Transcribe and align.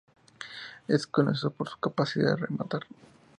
Es 0.87 1.05
conocido 1.05 1.51
por 1.51 1.69
su 1.69 1.77
capacidad 1.77 2.31
de 2.31 2.47
rematar. 2.47 2.85